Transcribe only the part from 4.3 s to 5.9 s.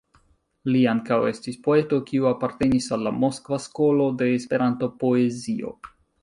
Esperanto-poezio.